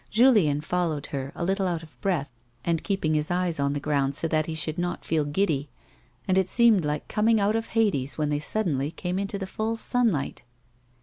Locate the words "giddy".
5.25-5.69